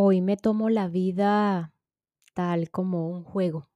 [0.00, 1.72] Hoy me tomo la vida
[2.32, 3.68] tal como un juego.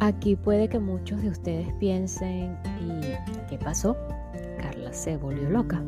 [0.00, 3.96] Aquí puede que muchos de ustedes piensen, ¿y qué pasó?
[4.60, 5.84] Carla se volvió loca.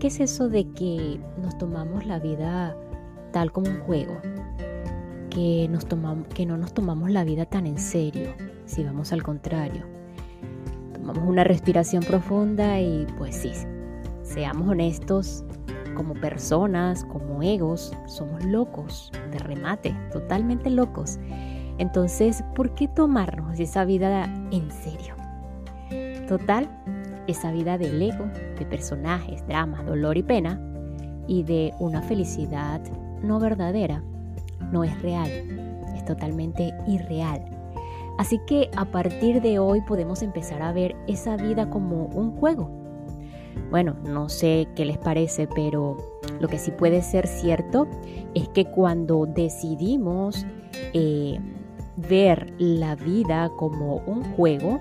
[0.00, 2.74] ¿Qué es eso de que nos tomamos la vida
[3.34, 4.18] tal como un juego?
[5.28, 8.32] Que, nos tomamos, que no nos tomamos la vida tan en serio,
[8.64, 9.84] si vamos al contrario.
[10.94, 13.52] Tomamos una respiración profunda y pues sí,
[14.26, 15.44] seamos honestos,
[15.94, 21.18] como personas, como egos, somos locos, de remate, totalmente locos.
[21.78, 25.14] Entonces, ¿por qué tomarnos esa vida en serio?
[26.28, 26.68] Total,
[27.26, 28.26] esa vida del ego,
[28.58, 30.60] de personajes, dramas, dolor y pena,
[31.26, 32.80] y de una felicidad
[33.22, 34.02] no verdadera,
[34.70, 35.30] no es real,
[35.96, 37.44] es totalmente irreal.
[38.18, 42.70] Así que a partir de hoy podemos empezar a ver esa vida como un juego,
[43.70, 45.96] bueno, no sé qué les parece, pero
[46.40, 47.88] lo que sí puede ser cierto
[48.34, 50.46] es que cuando decidimos
[50.92, 51.38] eh,
[51.96, 54.80] ver la vida como un juego,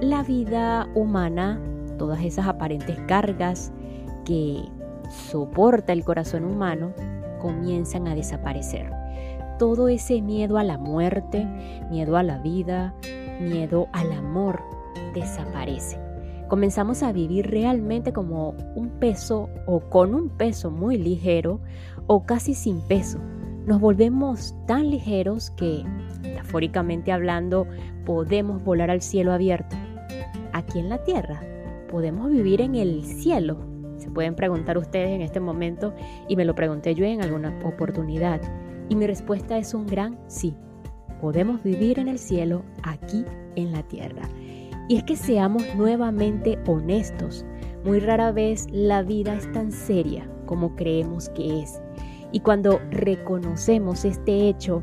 [0.00, 1.60] la vida humana,
[1.98, 3.72] todas esas aparentes cargas
[4.24, 4.64] que
[5.08, 6.92] soporta el corazón humano,
[7.40, 8.90] comienzan a desaparecer.
[9.58, 11.46] Todo ese miedo a la muerte,
[11.90, 12.94] miedo a la vida,
[13.40, 14.62] miedo al amor,
[15.14, 16.09] desaparece
[16.50, 21.60] comenzamos a vivir realmente como un peso o con un peso muy ligero
[22.08, 23.20] o casi sin peso.
[23.66, 25.84] Nos volvemos tan ligeros que,
[26.22, 27.68] metafóricamente hablando,
[28.04, 29.76] podemos volar al cielo abierto.
[30.52, 31.40] Aquí en la tierra,
[31.88, 33.58] podemos vivir en el cielo.
[33.98, 35.94] Se pueden preguntar ustedes en este momento
[36.28, 38.40] y me lo pregunté yo en alguna oportunidad.
[38.88, 40.56] Y mi respuesta es un gran sí.
[41.20, 44.22] Podemos vivir en el cielo aquí en la tierra.
[44.90, 47.46] Y es que seamos nuevamente honestos.
[47.84, 51.80] Muy rara vez la vida es tan seria como creemos que es.
[52.32, 54.82] Y cuando reconocemos este hecho,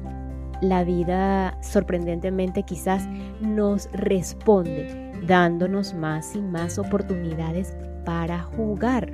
[0.61, 3.05] la vida sorprendentemente quizás
[3.41, 7.75] nos responde, dándonos más y más oportunidades
[8.05, 9.11] para jugar.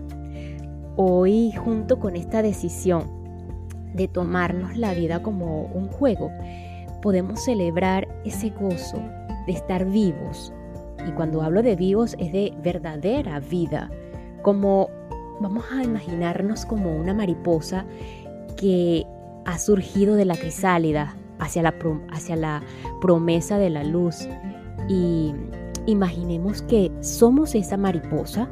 [0.95, 3.05] Hoy, junto con esta decisión
[3.95, 6.29] de tomarnos la vida como un juego,
[7.01, 9.01] podemos celebrar ese gozo
[9.47, 10.53] de estar vivos,
[11.07, 13.89] y cuando hablo de vivos es de verdadera vida,
[14.41, 14.89] como
[15.39, 17.85] vamos a imaginarnos como una mariposa
[18.57, 19.05] que
[19.45, 21.73] ha surgido de la crisálida hacia la,
[22.11, 22.63] hacia la
[23.01, 24.27] promesa de la luz.
[24.87, 25.33] Y
[25.85, 28.49] imaginemos que somos esa mariposa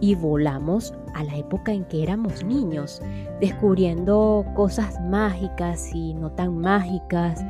[0.00, 3.02] y volamos a la época en que éramos niños,
[3.40, 7.44] descubriendo cosas mágicas y no tan mágicas,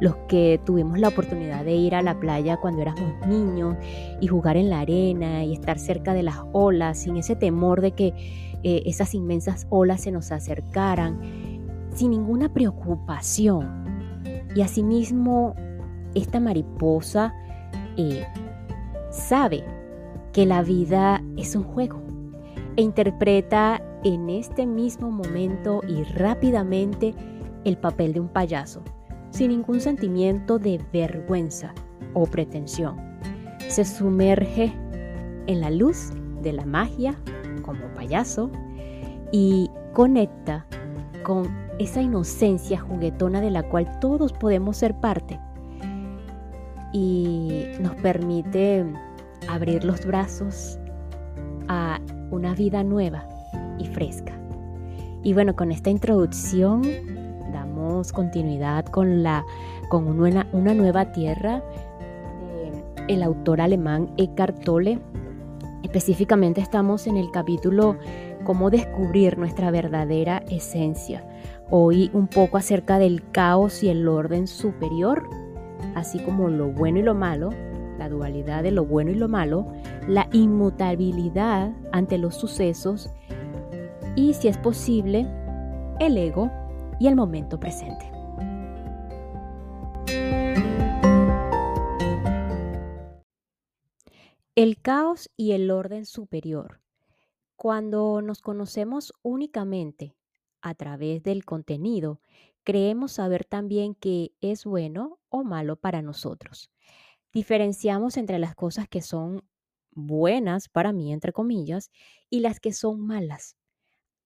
[0.00, 3.76] los que tuvimos la oportunidad de ir a la playa cuando éramos niños
[4.20, 7.92] y jugar en la arena y estar cerca de las olas sin ese temor de
[7.92, 8.14] que
[8.62, 11.20] eh, esas inmensas olas se nos acercaran,
[11.94, 13.84] sin ninguna preocupación.
[14.54, 15.54] Y asimismo,
[16.14, 17.34] esta mariposa
[17.96, 18.24] eh,
[19.10, 19.64] sabe
[20.32, 22.00] que la vida es un juego
[22.76, 27.14] e interpreta en este mismo momento y rápidamente
[27.64, 28.82] el papel de un payaso
[29.38, 31.72] sin ningún sentimiento de vergüenza
[32.12, 32.96] o pretensión.
[33.68, 34.72] Se sumerge
[35.46, 36.10] en la luz
[36.42, 37.16] de la magia
[37.62, 38.50] como payaso
[39.30, 40.66] y conecta
[41.22, 41.46] con
[41.78, 45.38] esa inocencia juguetona de la cual todos podemos ser parte
[46.92, 48.84] y nos permite
[49.48, 50.80] abrir los brazos
[51.68, 52.00] a
[52.32, 53.28] una vida nueva
[53.78, 54.32] y fresca.
[55.22, 56.82] Y bueno, con esta introducción
[58.12, 59.44] continuidad con, la,
[59.88, 61.62] con una, una nueva tierra
[63.08, 65.00] el autor alemán Eckhart Tolle.
[65.82, 67.96] Específicamente estamos en el capítulo
[68.44, 71.26] Cómo descubrir nuestra verdadera esencia.
[71.70, 75.28] Hoy un poco acerca del caos y el orden superior,
[75.94, 77.50] así como lo bueno y lo malo,
[77.98, 79.66] la dualidad de lo bueno y lo malo,
[80.06, 83.10] la inmutabilidad ante los sucesos
[84.14, 85.26] y, si es posible,
[86.00, 86.50] el ego
[86.98, 88.10] y el momento presente.
[94.54, 96.80] El caos y el orden superior.
[97.54, 100.16] Cuando nos conocemos únicamente
[100.60, 102.20] a través del contenido,
[102.64, 106.70] creemos saber también qué es bueno o malo para nosotros.
[107.32, 109.44] Diferenciamos entre las cosas que son
[109.92, 111.90] buenas para mí, entre comillas,
[112.30, 113.57] y las que son malas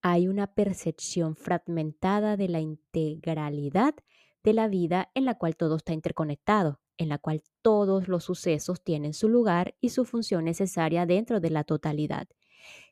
[0.02, 3.94] hay una percepción fragmentada de la integralidad
[4.42, 8.82] de la vida en la cual todo está interconectado, en la cual todos los sucesos
[8.82, 12.28] tienen su lugar y su función necesaria dentro de la totalidad.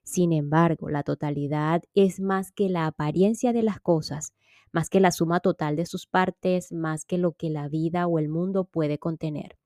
[0.04, 4.34] Sin embargo, la totalidad es más que la apariencia de las cosas,
[4.72, 8.18] más que la suma total de sus partes, más que lo que la vida o
[8.18, 9.59] el mundo puede contener.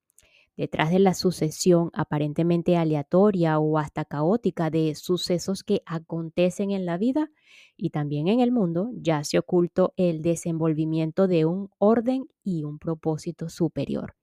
[0.57, 6.97] Detrás de la sucesión aparentemente aleatoria o hasta caótica de sucesos que acontecen en la
[6.97, 7.29] vida
[7.75, 13.49] y también en el mundo, yace oculto el desenvolvimiento de un orden y un propósito
[13.49, 14.15] superior.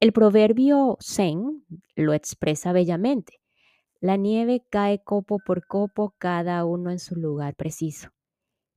[0.00, 1.64] El proverbio Zen
[1.94, 3.40] lo expresa bellamente.
[4.00, 8.13] La nieve cae copo por copo, cada uno en su lugar preciso.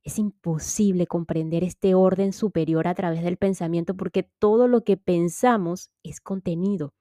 [0.08, 5.90] Es imposible comprender este orden superior a través del pensamiento porque todo lo que pensamos
[6.02, 6.94] es contenido,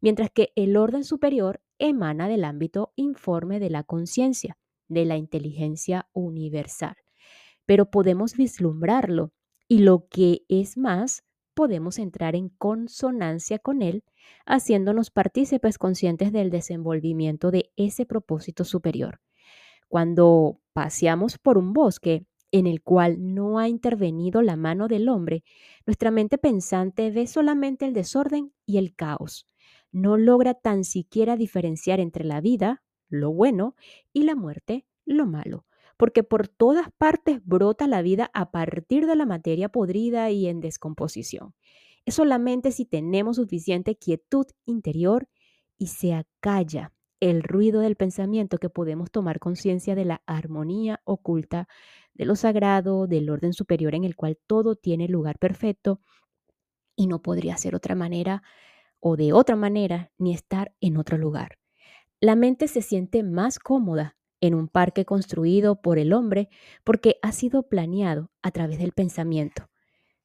[0.00, 4.58] mientras que el orden superior emana del ámbito informe de la conciencia,
[4.88, 6.96] de la inteligencia universal.
[7.66, 9.30] Pero podemos vislumbrarlo
[9.68, 11.22] y lo que es más,
[11.54, 14.02] podemos entrar en consonancia con él,
[14.44, 19.20] haciéndonos partícipes conscientes del desenvolvimiento de ese propósito superior.
[19.86, 25.44] Cuando paseamos por un bosque en el cual no ha intervenido la mano del hombre,
[25.86, 29.48] nuestra mente pensante ve solamente el desorden y el caos.
[29.92, 33.74] No logra tan siquiera diferenciar entre la vida, lo bueno,
[34.12, 35.66] y la muerte, lo malo
[36.00, 40.60] porque por todas partes brota la vida a partir de la materia podrida y en
[40.60, 41.54] descomposición.
[42.06, 45.28] Es solamente si tenemos suficiente quietud interior
[45.76, 51.68] y se acalla el ruido del pensamiento que podemos tomar conciencia de la armonía oculta,
[52.14, 56.00] de lo sagrado, del orden superior en el cual todo tiene lugar perfecto
[56.96, 58.42] y no podría ser otra manera
[59.00, 61.58] o de otra manera ni estar en otro lugar.
[62.20, 66.48] La mente se siente más cómoda en un parque construido por el hombre
[66.84, 69.68] porque ha sido planeado a través del pensamiento.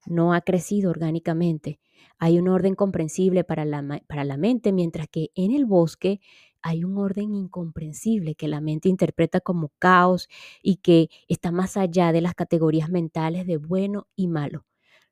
[0.05, 1.79] No ha crecido orgánicamente.
[2.19, 6.21] Hay un orden comprensible para la, para la mente, mientras que en el bosque
[6.65, 10.27] hay un orden incomprensible que la mente interpreta como caos
[10.63, 14.65] y que está más allá de las categorías mentales de bueno y malo.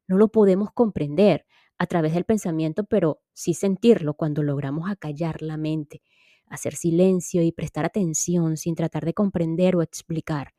[0.07, 1.45] No lo podemos comprender
[1.77, 6.01] a través del pensamiento, pero sí sentirlo cuando logramos acallar la mente
[6.47, 10.53] hacer silencio y prestar atención sin tratar de comprender o explicar.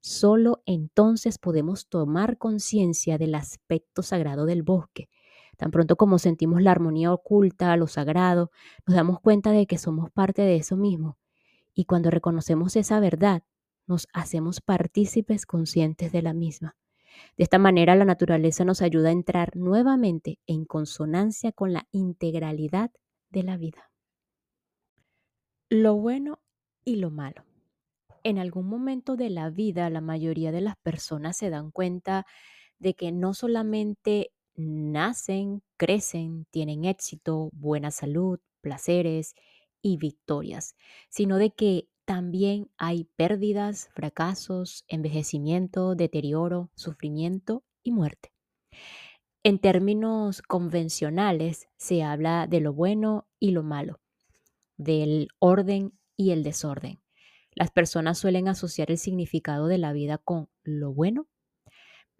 [0.00, 5.08] Solo entonces podemos tomar conciencia del aspecto sagrado del bosque.
[5.62, 8.50] Tan pronto como sentimos la armonía oculta, lo sagrado,
[8.84, 11.18] nos damos cuenta de que somos parte de eso mismo.
[11.72, 13.44] Y cuando reconocemos esa verdad,
[13.86, 16.74] nos hacemos partícipes conscientes de la misma.
[17.36, 22.90] De esta manera la naturaleza nos ayuda a entrar nuevamente en consonancia con la integralidad
[23.30, 23.92] de la vida
[25.72, 26.38] lo bueno
[26.84, 27.44] y lo malo.
[28.24, 32.26] En algún momento de la vida, la mayoría de las personas se dan cuenta
[32.78, 39.34] de que no solamente nacen, crecen, tienen éxito, buena salud, placeres
[39.82, 40.76] y victorias,
[41.08, 48.32] sino de que también hay pérdidas, fracasos, envejecimiento, deterioro, sufrimiento y muerte.
[49.44, 54.00] En términos convencionales se habla de lo bueno y lo malo,
[54.76, 57.00] del orden y el desorden.
[57.54, 61.26] Las personas suelen asociar el significado de la vida con lo bueno,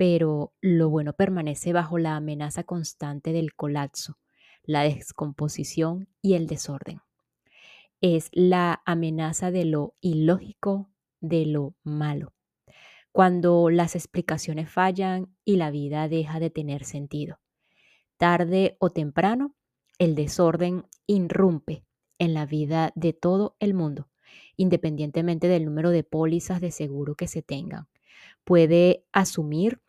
[0.02, 4.19] pero lo bueno permanece bajo la amenaza constante del colapso,
[4.64, 7.02] la descomposición y el desorden.
[8.00, 10.90] Es la amenaza de lo ilógico,
[11.20, 12.34] de lo malo,
[13.12, 17.38] cuando las explicaciones fallan y la vida deja de tener sentido.
[18.16, 19.54] Tarde o temprano,
[20.00, 21.85] el desorden irrumpe
[22.18, 24.09] en la vida de todo el mundo,
[24.56, 27.87] independientemente del número de pólizas de seguro que se tengan.
[28.42, 29.80] Puede asumir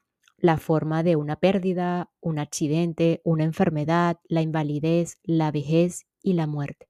[0.44, 6.48] la forma de una pérdida, un accidente, una enfermedad, la invalidez, la vejez y la
[6.48, 6.90] muerte.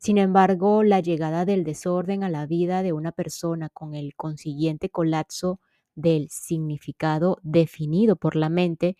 [0.00, 4.90] Sin embargo, la llegada del desorden a la vida de una persona con el consiguiente
[4.90, 5.60] colapso
[5.94, 8.96] del significado definido por la mente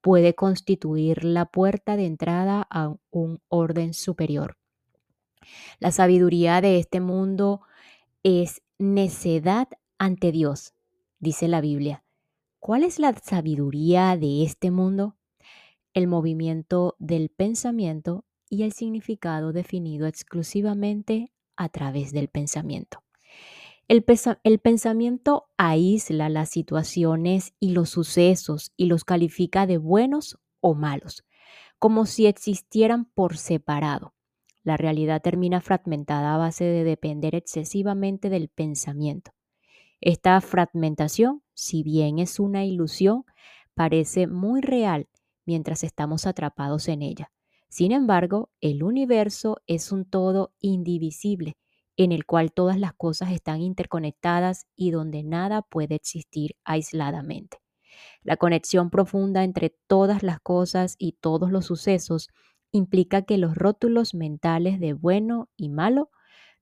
[0.00, 4.56] puede constituir la puerta de entrada a un orden superior.
[5.78, 7.60] La sabiduría de este mundo
[8.24, 10.74] es necedad ante Dios,
[11.20, 12.02] dice la Biblia.
[12.66, 15.14] ¿Cuál es la sabiduría de este mundo?
[15.94, 23.04] El movimiento del pensamiento y el significado definido exclusivamente a través del pensamiento.
[23.86, 31.24] El, pensamiento aísla las situaciones y los sucesos y los califica de buenos o malos,
[31.78, 34.12] como si existieran por separado.
[34.64, 39.30] La realidad termina fragmentada a base de depender excesivamente del pensamiento.
[40.00, 43.24] Esta fragmentación, si bien es una ilusión,
[43.74, 45.08] parece muy real
[45.46, 47.32] mientras estamos atrapados en ella.
[47.68, 51.56] Sin embargo, el universo es un todo indivisible
[51.96, 57.58] en el cual todas las cosas están interconectadas y donde nada puede existir aisladamente.
[58.22, 62.28] La conexión profunda entre todas las cosas y todos los sucesos
[62.72, 66.10] implica que los rótulos mentales de bueno y malo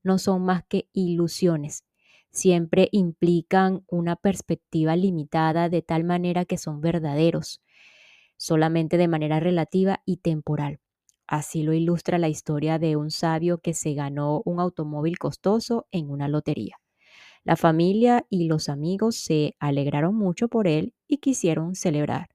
[0.03, 1.85] no son más que ilusiones.
[2.35, 7.61] Siempre implican una perspectiva limitada de tal manera que son verdaderos,
[8.35, 10.81] solamente de manera relativa y temporal.
[11.27, 16.09] Así lo ilustra la historia de un sabio que se ganó un automóvil costoso en
[16.09, 16.75] una lotería.
[17.45, 22.31] La familia y los amigos se alegraron mucho por él y quisieron celebrar.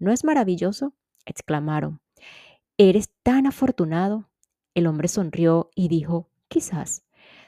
[0.00, 0.92] ¿No es maravilloso?
[1.24, 2.00] exclamaron.
[2.78, 4.28] ¿Eres tan afortunado?
[4.74, 7.05] El hombre sonrió y dijo, quizás.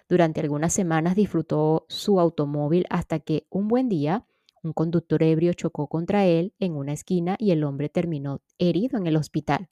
[0.09, 4.25] Durante algunas semanas disfrutó su automóvil hasta que un buen día
[4.63, 9.07] un conductor ebrio chocó contra él en una esquina y el hombre terminó herido en
[9.07, 9.69] el hospital.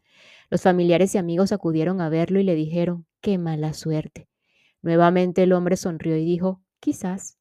[0.49, 4.29] Los familiares y amigos acudieron a verlo y le dijeron, qué mala suerte.
[4.83, 7.39] Nuevamente el hombre sonrió y dijo, quizás.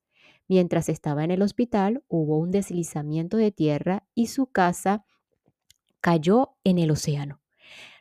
[0.47, 5.03] Mientras estaba en el hospital hubo un deslizamiento de tierra y su casa
[6.01, 7.41] cayó en el océano.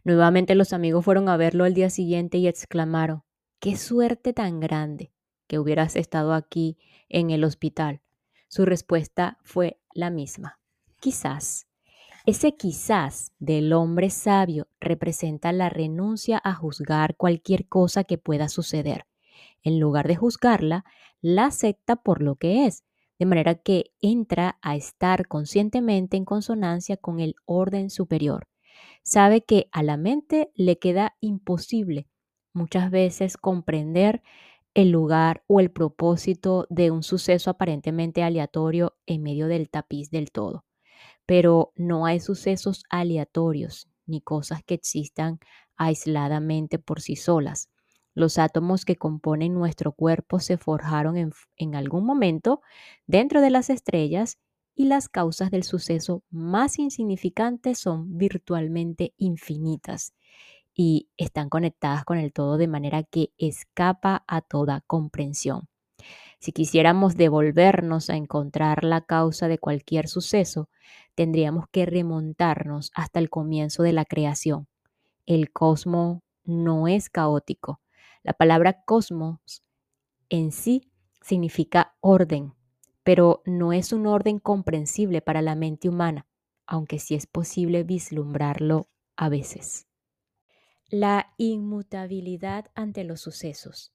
[0.04, 3.23] Nuevamente los amigos fueron a verlo al día siguiente y exclamaron,
[3.64, 5.10] qué suerte tan grande
[5.46, 6.76] que hubieras estado aquí
[7.08, 8.02] en el hospital.
[8.46, 10.60] Su respuesta fue la misma.
[11.00, 11.66] Quizás.
[12.26, 19.06] Ese quizás del hombre sabio representa la renuncia a juzgar cualquier cosa que pueda suceder.
[19.62, 20.84] En lugar de juzgarla,
[21.22, 22.84] la acepta por lo que es,
[23.18, 28.46] de manera que entra a estar conscientemente en consonancia con el orden superior.
[29.02, 32.08] Sabe que a la mente le queda imposible
[32.54, 34.22] muchas veces comprender
[34.72, 40.32] el lugar o el propósito de un suceso aparentemente aleatorio en medio del tapiz del
[40.32, 40.64] todo.
[41.26, 45.38] Pero no hay sucesos aleatorios ni cosas que existan
[45.76, 47.70] aisladamente por sí solas.
[48.14, 51.16] Los átomos que componen nuestro cuerpo se forjaron
[51.56, 52.60] en, algún momento
[53.06, 54.38] dentro de las estrellas
[54.76, 60.14] y las causas del suceso más insignificantes son virtualmente infinitas
[60.74, 65.68] y están conectadas con el todo de manera que escapa a toda comprensión.
[66.40, 70.68] Si quisiéramos devolvernos a encontrar la causa de cualquier suceso,
[71.14, 74.68] tendríamos que remontarnos hasta el comienzo de la creación.
[75.26, 77.80] El cosmos no es caótico.
[78.22, 79.62] La palabra cosmos
[80.28, 80.90] en sí
[81.22, 82.52] significa orden,
[83.02, 86.26] pero no es un orden comprensible para la mente humana,
[86.66, 89.86] aunque sí es posible vislumbrarlo a veces.
[90.90, 93.94] La inmutabilidad ante los sucesos.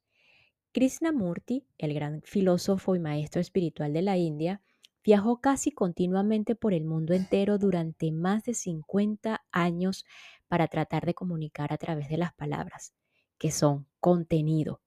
[0.72, 4.62] Krishnamurti, el gran filósofo y maestro espiritual de la India,
[5.04, 10.04] viajó casi continuamente por el mundo entero durante más de 50 años
[10.48, 12.94] para tratar de comunicar a través de las palabras,
[13.38, 14.82] que son contenido,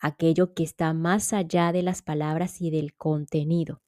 [0.00, 3.82] aquello que está más allá de las palabras y del contenido.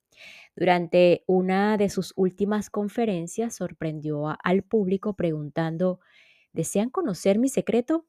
[0.55, 6.01] Durante una de sus últimas conferencias sorprendió al público preguntando
[6.55, 8.07] ¿Desean conocer mi secreto?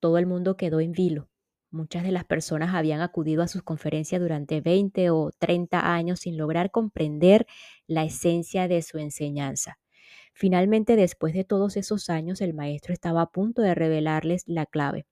[0.00, 1.28] Todo el mundo quedó en vilo.
[1.70, 6.38] Muchas de las personas habían acudido a sus conferencias durante 20 o 30 años sin
[6.38, 7.46] lograr comprender
[7.86, 9.78] la esencia de su enseñanza.
[10.32, 15.06] Finalmente, después de todos esos años, el maestro estaba a punto de revelarles la clave.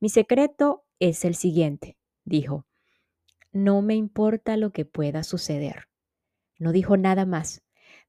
[0.00, 2.66] Mi secreto es el siguiente, dijo.
[3.52, 5.88] No me importa lo que pueda suceder.
[6.58, 7.63] No dijo nada más.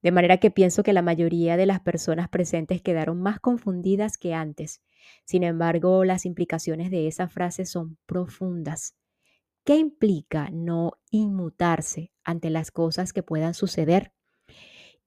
[0.06, 4.36] De manera que pienso que la mayoría de las personas presentes quedaron más confundidas que
[4.36, 4.84] antes.
[5.24, 8.96] Sin embargo, las implicaciones de esa frase son profundas.
[9.64, 14.14] ¿Qué implica no inmutarse ante las cosas que puedan suceder?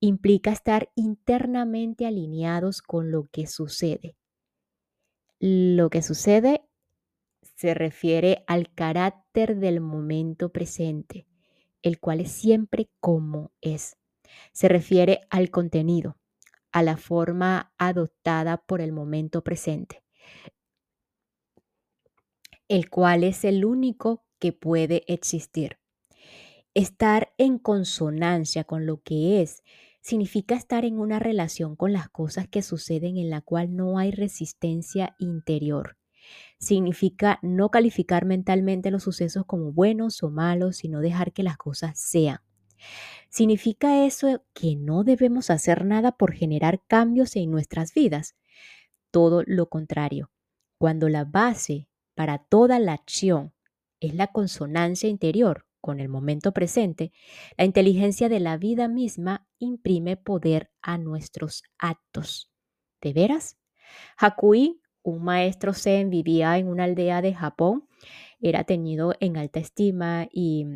[0.00, 4.16] Implica estar internamente alineados con lo que sucede.
[5.38, 6.64] Lo que sucede
[7.40, 11.28] se refiere al carácter del momento presente,
[11.82, 13.97] el cual es siempre como es.
[14.52, 16.16] Se refiere al contenido,
[16.72, 20.02] a la forma adoptada por el momento presente,
[22.68, 25.78] el cual es el único que puede existir.
[26.74, 29.62] Estar en consonancia con lo que es
[30.00, 34.10] significa estar en una relación con las cosas que suceden en la cual no hay
[34.10, 35.96] resistencia interior.
[36.58, 41.98] Significa no calificar mentalmente los sucesos como buenos o malos, sino dejar que las cosas
[41.98, 42.40] sean.
[43.28, 48.36] ¿Significa eso que no debemos hacer nada por generar cambios en nuestras vidas?
[49.10, 50.30] Todo lo contrario.
[50.78, 53.52] Cuando la base para toda la acción
[54.00, 57.12] es la consonancia interior con el momento presente,
[57.56, 62.50] la inteligencia de la vida misma imprime poder a nuestros actos.
[63.00, 63.58] ¿De veras?
[64.16, 67.88] Hakui, un maestro zen, vivía en una aldea de Japón
[68.40, 70.66] era tenido en alta estima y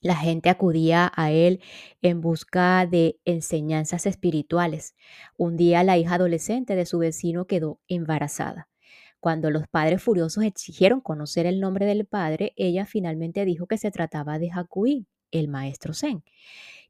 [0.00, 1.60] la gente acudía a él
[2.02, 4.94] en busca de enseñanzas espirituales.
[5.36, 8.68] Un día la hija adolescente de su vecino quedó embarazada.
[9.20, 13.90] Cuando los padres furiosos exigieron conocer el nombre del padre, ella finalmente dijo que se
[13.90, 16.24] trataba de Hakuin, el maestro Zen.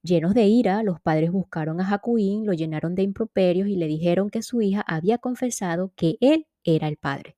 [0.03, 4.31] Llenos de ira, los padres buscaron a Hakuin, lo llenaron de improperios y le dijeron
[4.31, 7.37] que su hija había confesado que él era el padre.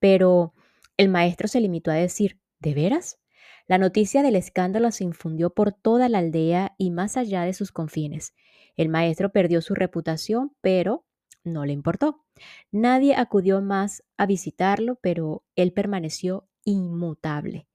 [0.00, 0.54] Pero
[0.96, 3.18] el maestro se limitó a decir, ¿de veras?
[3.68, 7.70] La noticia del escándalo se infundió por toda la aldea y más allá de sus
[7.70, 8.34] confines.
[8.76, 11.04] El maestro perdió su reputación, pero
[11.44, 12.24] no le importó.
[12.72, 17.68] Nadie acudió más a visitarlo, pero él permaneció inmutable.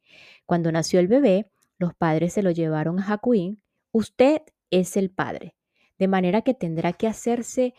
[0.47, 3.61] Cuando nació el bebé, los padres se lo llevaron a Jacuín.
[3.91, 5.55] Usted es el padre,
[5.99, 7.75] de manera que tendrá que hacerse,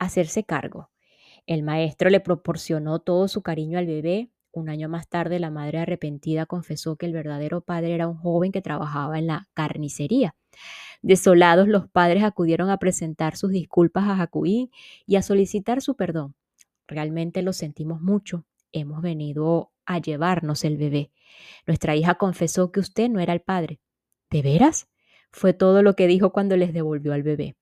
[0.00, 0.90] hacerse cargo.
[1.46, 5.78] El maestro le proporcionó todo su cariño al bebé, un año más tarde, la madre
[5.78, 10.34] arrepentida confesó que el verdadero padre era un joven que trabajaba en la carnicería.
[11.02, 14.70] Desolados, los padres acudieron a presentar sus disculpas a Jacuí
[15.06, 16.34] y a solicitar su perdón.
[16.86, 18.44] Realmente lo sentimos mucho.
[18.72, 21.10] Hemos venido a llevarnos el bebé.
[21.66, 23.80] Nuestra hija confesó que usted no era el padre.
[24.30, 24.88] ¿De veras?
[25.30, 27.56] Fue todo lo que dijo cuando les devolvió al bebé.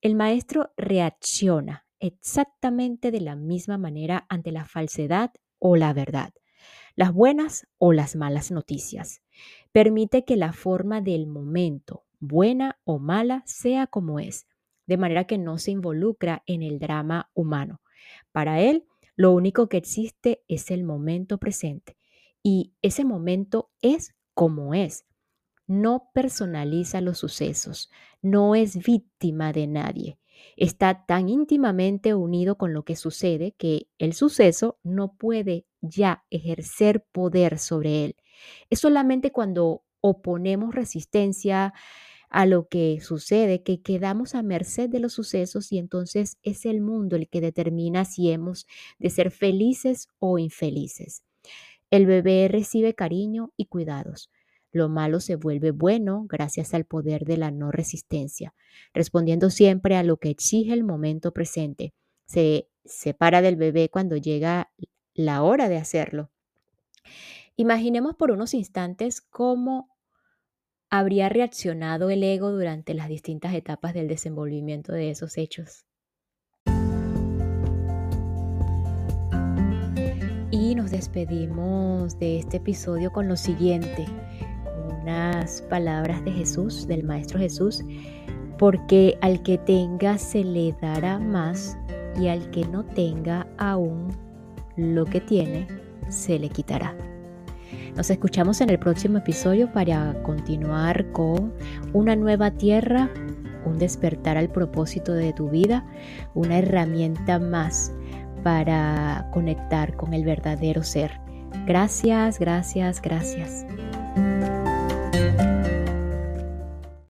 [0.00, 6.32] El maestro reacciona exactamente de la misma manera ante la falsedad o la verdad,
[6.94, 9.22] las buenas o las malas noticias.
[9.72, 14.46] Permite que la forma del momento, buena o mala, sea como es,
[14.86, 17.80] de manera que no se involucra en el drama humano.
[18.32, 21.96] Para él, lo único que existe es el momento presente
[22.42, 25.04] y ese momento es como es.
[25.66, 27.90] No personaliza los sucesos,
[28.22, 30.18] no es víctima de nadie
[30.56, 37.04] está tan íntimamente unido con lo que sucede que el suceso no puede ya ejercer
[37.12, 38.16] poder sobre él.
[38.70, 41.74] Es solamente cuando oponemos resistencia
[42.28, 46.80] a lo que sucede que quedamos a merced de los sucesos y entonces es el
[46.80, 48.66] mundo el que determina si hemos
[48.98, 51.22] de ser felices o infelices.
[51.90, 54.30] El bebé recibe cariño y cuidados.
[54.76, 58.52] Lo malo se vuelve bueno gracias al poder de la no resistencia,
[58.92, 61.94] respondiendo siempre a lo que exige el momento presente.
[62.26, 64.70] Se separa del bebé cuando llega
[65.14, 66.30] la hora de hacerlo.
[67.56, 69.96] Imaginemos por unos instantes cómo
[70.90, 75.86] habría reaccionado el ego durante las distintas etapas del desenvolvimiento de esos hechos.
[80.50, 84.06] Y nos despedimos de este episodio con lo siguiente
[85.06, 87.84] unas palabras de Jesús, del Maestro Jesús,
[88.58, 91.78] porque al que tenga se le dará más
[92.18, 94.08] y al que no tenga aún
[94.76, 95.68] lo que tiene
[96.08, 96.96] se le quitará.
[97.94, 101.52] Nos escuchamos en el próximo episodio para continuar con
[101.92, 103.08] una nueva tierra,
[103.64, 105.86] un despertar al propósito de tu vida,
[106.34, 107.92] una herramienta más
[108.42, 111.12] para conectar con el verdadero ser.
[111.64, 113.66] Gracias, gracias, gracias.